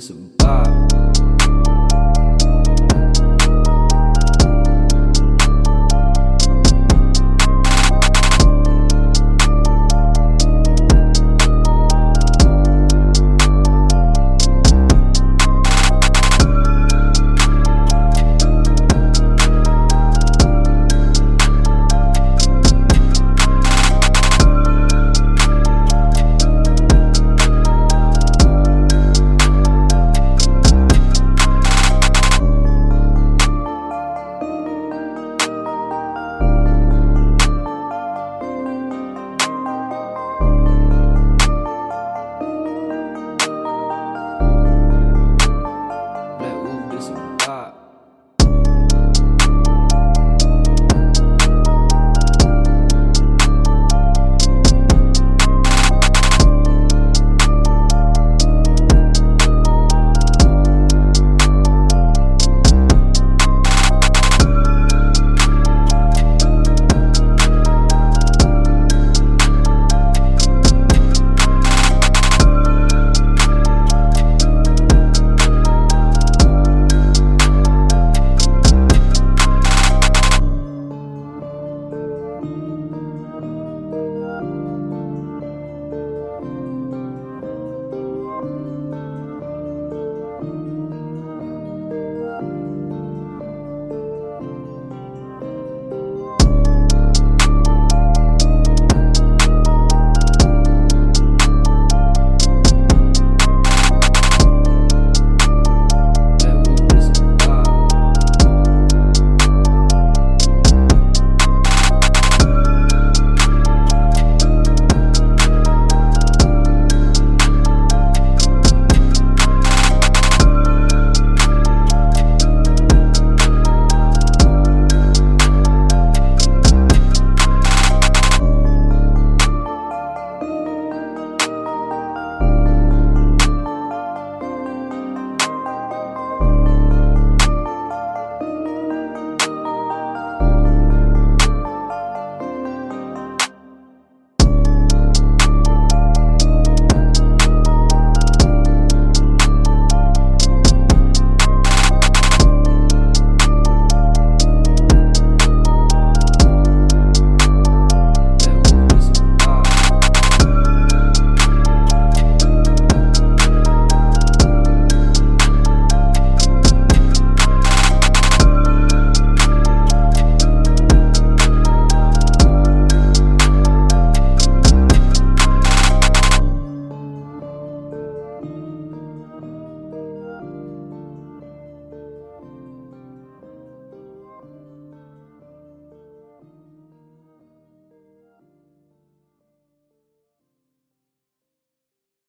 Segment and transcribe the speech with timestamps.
[0.00, 1.19] Somebody.